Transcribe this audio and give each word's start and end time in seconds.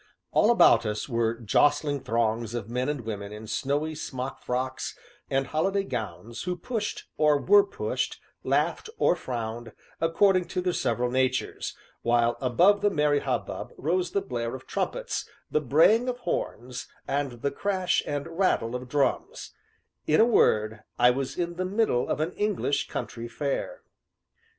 All 0.31 0.49
about 0.49 0.83
us 0.83 1.07
were 1.07 1.35
jostling 1.37 1.99
throngs 1.99 2.55
of 2.55 2.67
men 2.67 2.89
and 2.89 3.01
women 3.01 3.31
in 3.31 3.45
snowy 3.45 3.93
smock 3.93 4.41
frocks, 4.41 4.97
and 5.29 5.45
holiday 5.45 5.83
gowns, 5.83 6.41
who 6.41 6.55
pushed, 6.57 7.05
or 7.17 7.37
were 7.39 7.63
pushed, 7.63 8.19
laughed, 8.43 8.89
or 8.97 9.15
frowned, 9.15 9.73
according 9.99 10.45
to 10.45 10.61
their 10.61 10.73
several 10.73 11.11
natures; 11.11 11.75
while 12.01 12.35
above 12.41 12.81
the 12.81 12.89
merry 12.89 13.19
hubbub 13.19 13.73
rose 13.77 14.09
the 14.09 14.21
blare 14.23 14.55
of 14.55 14.65
trumpets, 14.65 15.29
the 15.51 15.61
braying 15.61 16.09
of 16.09 16.17
horns, 16.21 16.87
and 17.07 17.43
the 17.43 17.51
crash, 17.51 18.01
and 18.07 18.39
rattle 18.39 18.75
of 18.75 18.89
drums 18.89 19.53
in 20.07 20.19
a 20.19 20.25
word, 20.25 20.79
I 20.97 21.11
was 21.11 21.37
in 21.37 21.57
the 21.57 21.65
middle 21.65 22.09
of 22.09 22.19
an 22.19 22.31
English 22.31 22.87
Country 22.87 23.27
Fair. 23.27 23.83